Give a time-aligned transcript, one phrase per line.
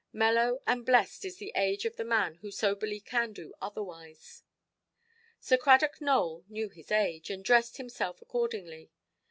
[0.13, 4.41] Mellow and blest is the age of the man who soberly can do otherwise.
[5.39, 8.89] Sir Cradock Nowell knew his age, and dressed himself accordingly.